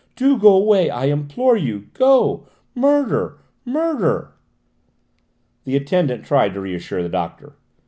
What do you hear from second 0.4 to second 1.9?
away, I implore you!